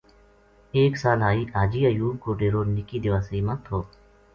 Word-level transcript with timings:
ایک 0.71 0.97
سال 1.01 1.21
حاجی 1.53 1.81
ایوب 1.87 2.15
کو 2.23 2.29
ڈیرو 2.41 2.61
نِکی 2.75 2.97
دیواسئی 3.03 3.41
ما 3.45 3.55
تھو 3.65 3.77